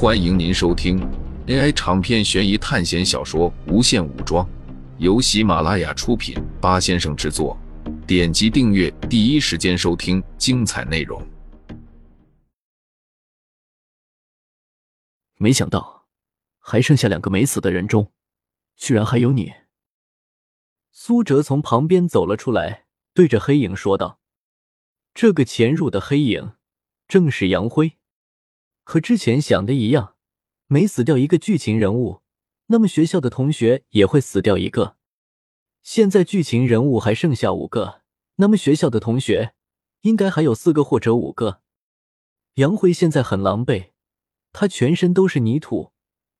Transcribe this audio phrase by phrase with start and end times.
[0.00, 1.00] 欢迎您收听
[1.48, 4.46] AI 长篇悬疑探险小说《无限武装》，
[4.98, 7.58] 由喜马拉雅出品，八先生制作。
[8.06, 11.20] 点击订阅，第一时间收听精彩内容。
[15.36, 16.06] 没想到，
[16.60, 18.12] 还剩下两个没死的人中，
[18.76, 19.52] 居然还有你。
[20.92, 24.20] 苏哲从旁边走了出来，对着黑影说道
[25.12, 26.52] ：“这个潜入的黑影，
[27.08, 27.97] 正是杨辉。
[28.90, 30.14] 和之前想的一样，
[30.66, 32.22] 每死掉一个剧情人物，
[32.68, 34.96] 那么学校的同学也会死掉一个。
[35.82, 38.00] 现在剧情人物还剩下五个，
[38.36, 39.52] 那么学校的同学
[40.00, 41.60] 应该还有四个或者五个。
[42.54, 43.90] 杨辉现在很狼狈。”
[44.54, 45.92] 他全身都是泥土，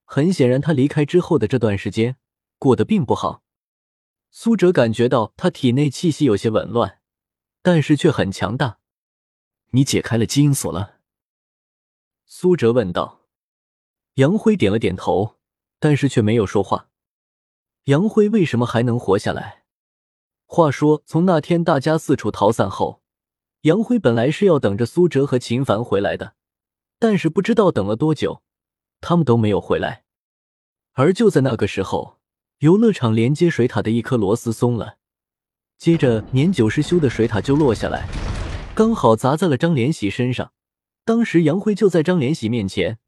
[0.06, 2.16] 很显然，他离开之后的这段时间
[2.58, 3.42] 过得并不好。
[4.30, 7.00] 苏哲感觉到他体内气息有些紊乱，
[7.60, 8.78] 但是却很强大。
[9.72, 10.97] 你解开了基因锁了？
[12.30, 13.22] 苏哲问道。
[14.16, 15.36] 杨辉点了点头，
[15.80, 16.90] 但是却没有说话。
[17.84, 19.64] 杨辉为什么还能活下来？
[20.44, 23.00] 话说，从那天大家四处逃散后，
[23.62, 26.34] 杨辉本来是要等着苏哲和秦凡回来的。
[26.98, 28.42] 但是不知道等了多久，
[29.00, 30.04] 他们都没有回来。
[30.92, 32.18] 而就在那个时候，
[32.58, 34.98] 游乐场连接水塔的一颗螺丝松了，
[35.78, 38.06] 接着年久失修的水塔就落下来，
[38.74, 40.52] 刚好砸在了张连喜身上。
[41.08, 42.98] 当时杨辉就在张连喜面前，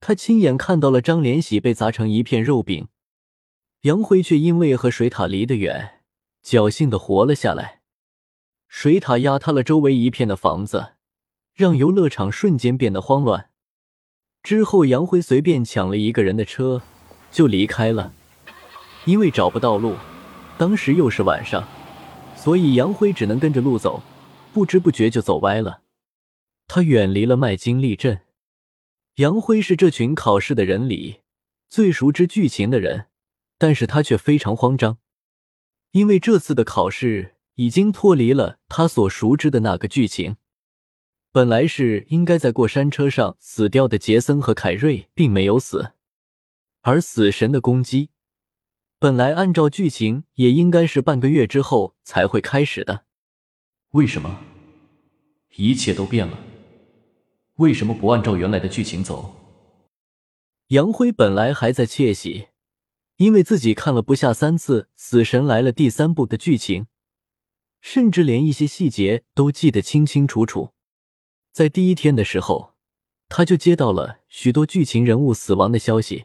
[0.00, 2.88] 他亲眼看到了张连喜被砸成一片肉饼。
[3.82, 6.00] 杨辉却因为和水塔离得远，
[6.42, 7.82] 侥幸的活了下来。
[8.66, 10.92] 水塔压塌了周围一片的房子。
[11.54, 13.50] 让游乐场瞬间变得慌乱。
[14.42, 16.80] 之后，杨辉随便抢了一个人的车，
[17.30, 18.14] 就离开了。
[19.04, 19.96] 因为找不到路，
[20.56, 21.68] 当时又是晚上，
[22.34, 24.02] 所以杨辉只能跟着路走，
[24.54, 25.82] 不知不觉就走歪了。
[26.72, 28.20] 他远离了麦金利镇。
[29.16, 31.22] 杨辉是这群考试的人里
[31.68, 33.06] 最熟知剧情的人，
[33.58, 34.98] 但是他却非常慌张，
[35.90, 40.36] 因为这次的考试已经脱离了他所熟知的那个剧情。
[41.32, 45.94] 本来是应该在过山车上死掉的杰森和凯瑞并没有死，
[46.82, 48.10] 而死神的攻击
[49.00, 53.06] 本来按照剧情也应该是半个月之后才会开始的。
[53.90, 54.44] 为什么
[55.56, 56.38] 一切都变了？
[57.60, 59.34] 为什么不按照原来的剧情走？
[60.68, 62.48] 杨辉本来还在窃喜，
[63.18, 66.86] 因为自己看了不下三次《死神来了》第三部的剧情，
[67.82, 70.70] 甚至连一些细节都记得清清楚楚。
[71.52, 72.72] 在第一天的时候，
[73.28, 76.24] 他就接到了许多剧情人物死亡的消息。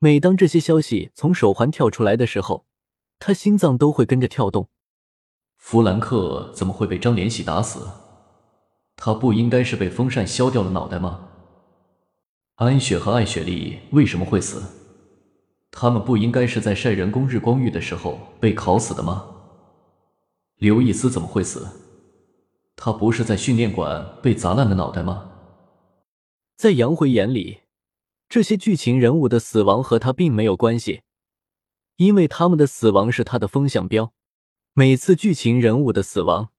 [0.00, 2.66] 每当这些消息从手环跳出来的时候，
[3.20, 4.68] 他心脏都会跟着跳动。
[5.56, 8.07] 弗兰克怎么会被张连喜打死？
[9.00, 11.28] 他不应该是被风扇削掉了脑袋吗？
[12.56, 14.60] 安雪和艾雪莉为什么会死？
[15.70, 19.24] 他们不应该是在晒人工日光浴的时候被烤死的吗？
[20.56, 21.68] 刘易斯怎么会死？
[22.74, 25.30] 他不是在训练馆被砸烂了脑袋吗？
[26.56, 27.60] 在杨辉眼里，
[28.28, 31.02] 这些剧情人物的死亡和他并没有关系，
[31.98, 34.12] 因为他们的死亡是他的风向标。
[34.74, 36.50] 每次剧情人物的死亡，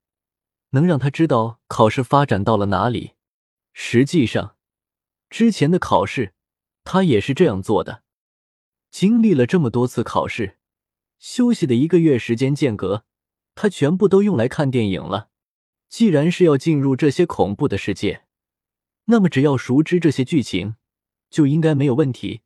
[0.70, 3.12] 能让他知道考试发展到了哪里。
[3.72, 4.56] 实际上，
[5.28, 6.34] 之前的考试
[6.84, 8.02] 他也是这样做的。
[8.90, 10.58] 经历了这么多次考试，
[11.18, 13.04] 休息的一个月时间间隔，
[13.54, 15.28] 他全部都用来看电影了。
[15.88, 18.24] 既然是要进入这些恐怖的世界，
[19.04, 20.76] 那么只要熟知这些剧情，
[21.30, 22.42] 就应该没有问题。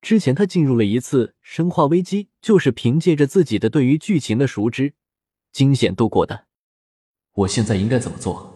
[0.00, 4.94] 之前他进入了一次《生化危机》，就是凭借着自己的对于剧情的熟知，
[5.52, 6.46] 惊险度过的。
[7.34, 8.52] 我现在应该怎么做？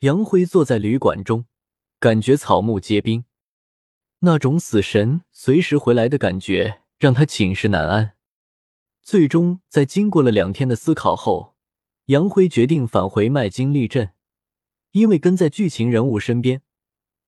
[0.00, 1.46] 杨辉坐在旅馆中，
[1.98, 3.24] 感觉草木皆兵，
[4.20, 8.14] 那种死神随时回来的感觉让他寝食难安。
[9.02, 11.54] 最终，在经过了两天的思考后。
[12.06, 14.12] 杨辉决定返回麦金利镇，
[14.92, 16.62] 因为跟在剧情人物身边，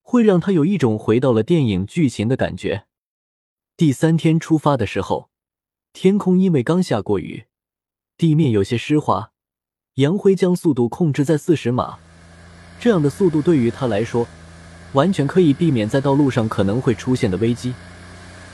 [0.01, 2.87] 会让他有一种回到了电影剧情的感觉。
[3.77, 5.31] 第三天出发的时候，
[5.93, 7.45] 天空因为刚下过雨，
[8.17, 9.35] 地面有些湿滑。
[10.01, 11.99] 杨辉将速度控制在四十码，
[12.81, 14.27] 这样的速度对于他来说，
[14.95, 17.75] 完全可以避免在道路上可能会出现的危机。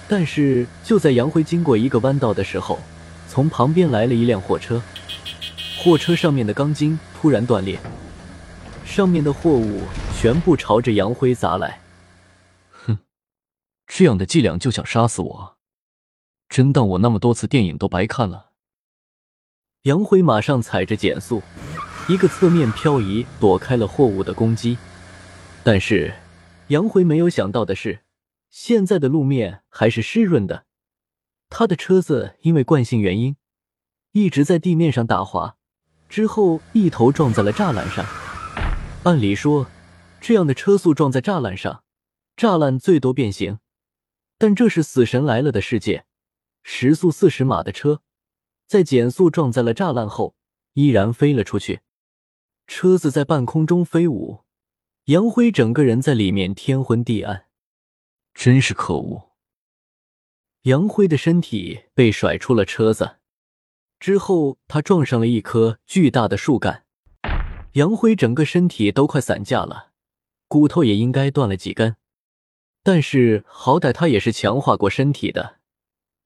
[0.08, 2.81] 但是就在杨辉经过一个弯道的时候，
[3.28, 4.82] 从旁边来了一辆货车。
[5.78, 7.78] 货车上面的钢筋突然断裂，
[8.84, 9.82] 上面的货物
[10.19, 11.81] 全部朝着杨辉砸来。
[12.72, 12.98] 哼，
[13.87, 15.56] 这样的伎俩就想杀死我？
[16.48, 18.45] 真当我那么多次电影都白看了？
[19.87, 21.41] 杨辉马上踩着减速，
[22.09, 24.77] 一个侧面漂移躲开了货物的攻击。
[25.62, 26.12] 但是
[26.67, 28.00] 杨辉没有想到的是，
[28.50, 30.65] 现在的路面还是湿润的，
[31.49, 33.37] 他的车子因为惯性原因，
[34.11, 35.56] 一直在地面上打滑，
[36.09, 38.05] 之后一头撞在了栅栏上。
[39.05, 39.69] 按理说，
[40.21, 41.85] 这样的车速撞在栅栏上，
[42.37, 43.61] 栅栏最多变形，
[44.37, 46.06] 但这是死神来了的世界，
[46.65, 48.03] 时速四十码的车，
[48.67, 50.35] 在减速撞在了栅栏后，
[50.73, 51.81] 依然飞了出去，
[52.67, 54.41] 车子在半空中飞舞。
[55.05, 57.47] 杨辉整个人在里面天昏地暗，
[58.35, 59.31] 真是可恶。
[60.63, 63.19] 杨辉的身体被甩出了车子，
[64.01, 66.85] 之后他撞上了一棵巨大的树干，
[67.75, 69.93] 杨辉整个身体都快散架了，
[70.49, 71.95] 骨头也应该断了几根。
[72.83, 75.61] 但是好歹他也是强化过身体的，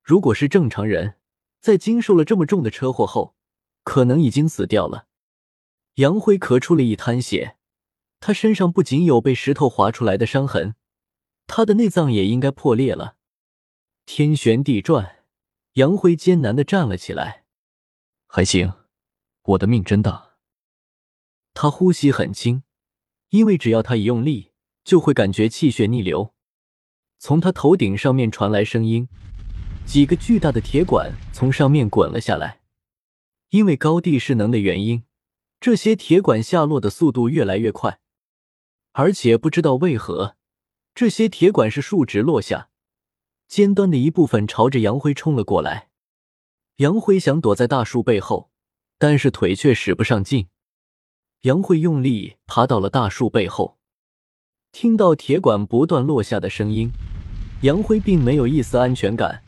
[0.02, 1.16] 如果是正常人，
[1.60, 3.34] 在经受了这么重的车祸后，
[3.84, 5.06] 可能已经死掉了。
[5.94, 7.56] 杨辉咳出了一滩血。
[8.22, 10.74] 他身上不仅有被石头划出来的伤痕，
[11.46, 13.16] 他的内脏也应该破裂了。
[14.04, 15.24] 天旋地转，
[15.72, 17.44] 杨辉艰难的站了起来。
[18.26, 18.74] 还行，
[19.42, 20.32] 我的命真大。
[21.54, 22.62] 他呼吸很轻，
[23.30, 24.52] 因为只要他一用力，
[24.84, 26.34] 就会感觉气血逆流。
[27.18, 29.08] 从他头顶上面传来声音，
[29.90, 32.60] 几个巨大的铁管从上面滚了下来。
[33.48, 35.02] 因为高地势能的原因，
[35.60, 37.98] 这些铁管下落的速度越来越快。
[38.92, 40.36] 而且不知道为何，
[40.94, 42.68] 这些铁管是竖直落下，
[43.48, 45.88] 尖端的一部分朝着杨辉冲了过来。
[46.76, 48.52] 杨辉想躲在大树背后，
[48.96, 50.46] 但是腿却使不上劲。
[51.40, 53.76] 杨辉用力爬到了大树背后，
[54.70, 56.92] 听到铁管不断落下的声音，
[57.62, 59.42] 杨辉并没有一丝安全感，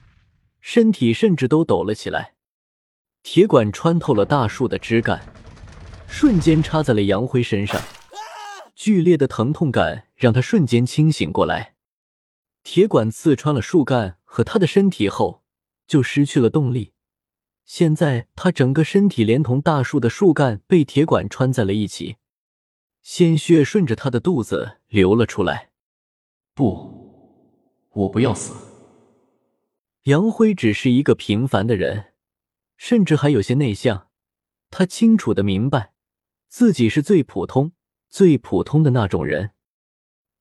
[0.63, 2.35] 身体甚至都抖了起来。
[3.23, 5.21] 铁管穿透了大树的枝干，
[6.09, 7.79] 瞬间插在了杨辉身上。
[8.75, 11.75] 剧烈的疼痛感让他瞬间清醒过来。
[12.63, 15.43] 铁管刺穿了树干和他的身体后，
[15.87, 16.93] 就失去了动力。
[17.65, 22.17] 现在他整个身体连同大树的树干被铁管穿在了一起，
[23.03, 25.71] 鲜血顺着他的肚子流了出来。
[26.55, 28.72] 不，我不要死。
[30.05, 32.15] 杨辉只是一个平凡的人，
[32.77, 34.09] 甚至还有些内向。
[34.69, 35.93] 他清楚的明白，
[36.49, 37.73] 自己是最普通。
[38.09, 39.53] 最普通的那种人，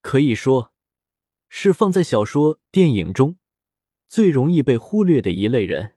[0.02, 0.74] 可以说
[1.48, 3.38] 是放在小说、电影中
[4.10, 5.94] 最容易被忽略的一类人。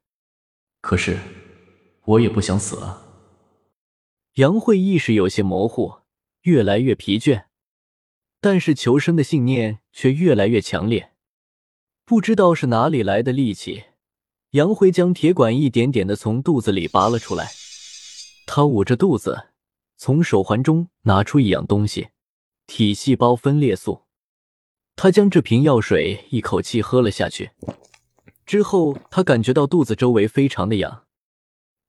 [0.80, 1.18] 可是，
[2.04, 3.02] 我也不想死啊！
[4.34, 6.02] 杨慧意识有些模糊，
[6.42, 7.46] 越来越疲倦，
[8.40, 11.13] 但是求生的信念却越来越强烈。
[12.06, 13.84] 不知道是哪里来的力气，
[14.50, 17.48] 杨辉将铁管一点点的从肚子里拔了出来。
[18.46, 19.48] 他捂着肚子。
[19.96, 22.08] 从手环中拿出一样东西，
[22.66, 24.02] 体细胞分裂素。
[24.96, 27.52] 他将这瓶药水一口气喝了下去，
[28.44, 31.04] 之后他感觉到肚子周围非常的痒，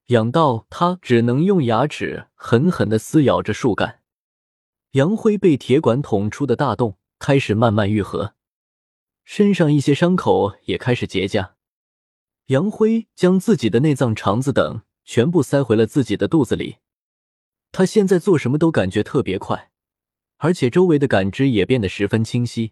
[0.08, 4.02] 痒到他只能用牙齿狠狠的撕咬着树干。
[4.92, 8.35] 杨辉被铁管捅出的大洞开始慢慢愈合，
[9.26, 11.54] 身上一些伤口也开始结痂。
[12.46, 16.78] 杨辉将自己的内脏、肠子等全部塞回了自己的肚子里。
[17.72, 19.72] 他现在做什么都感觉特别快，
[20.38, 22.72] 而且周围的感知也变得十分清晰。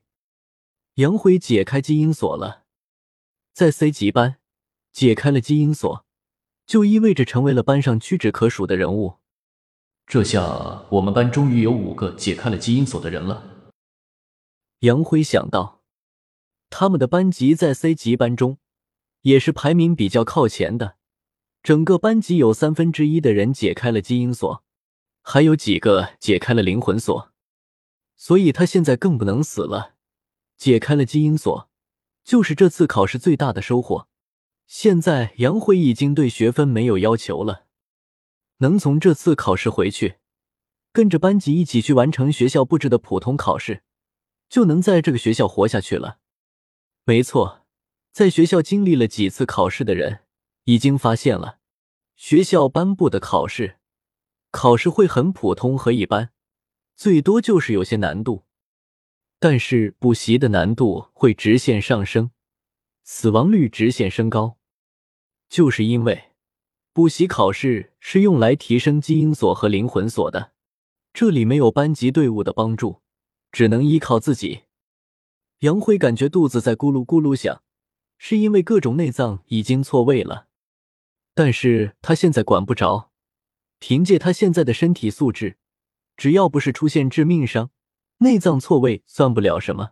[0.96, 2.64] 杨辉解开基因锁了，
[3.52, 4.38] 在 C 级班
[4.92, 6.06] 解开了基因锁，
[6.68, 9.16] 就意味着成为了班上屈指可数的人物。
[10.06, 13.72] 这下我们班终于有五个解开了基因锁的人了。
[14.80, 15.83] 杨辉想到，
[16.76, 18.58] 他们的班级在 C 级班中
[19.22, 20.96] 也是排名比较靠前的，
[21.62, 24.64] 整个班级有三分之一的人解开了基因锁。
[25.22, 27.32] 还有几个解开了灵魂锁，
[28.16, 29.94] 所以他现在更不能死了。
[30.58, 31.70] 解开了基因锁，
[32.24, 34.08] 就是这次考试最大的收获。
[34.66, 37.66] 现在杨辉已经对学分没有要求了，
[38.58, 40.16] 能从这次考试回去，
[40.92, 43.84] 跟着班级一起去完成学校布置的普通考试，
[44.50, 46.18] 就能在这个学校活下去了。
[47.06, 47.66] 没错，
[48.14, 50.22] 在学校经历了几次考试的人
[50.64, 51.60] 已经发现了，
[52.16, 53.78] 学校颁布的考试。
[54.52, 56.32] 考试会很普通和一般，
[56.96, 58.46] 最多就是有些难度，
[59.38, 62.32] 但是补习的难度会直线上升，
[63.04, 64.58] 死亡率直线升高，
[65.50, 66.32] 就是因为
[66.94, 70.54] 补习考试是用来提升基因锁和灵魂锁的，
[71.14, 73.02] 这里没有班级队伍的帮助，
[73.52, 74.62] 只能依靠自己。
[75.64, 77.64] 杨辉感觉肚子在咕噜咕噜响，
[78.18, 80.48] 是因为各种内脏已经错位了，
[81.34, 83.12] 但是他现在管不着。
[83.80, 85.58] 凭借他现在的身体素质，
[86.18, 87.72] 只要不是出现致命伤，
[88.18, 89.92] 内脏错位算不了什么，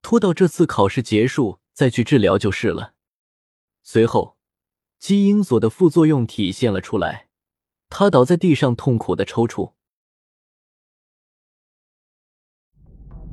[0.00, 2.94] 拖到这次考试结束再去治疗就是了。
[3.82, 4.36] 随后，
[5.00, 7.28] 基因锁的副作用体现了出来，
[7.88, 9.72] 他倒在地上痛苦的抽搐。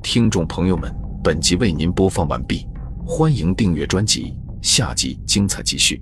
[0.01, 0.91] 听众朋友们，
[1.27, 2.65] 本集为您播放完毕，
[3.05, 6.01] 欢迎订阅专辑，下集精彩继续。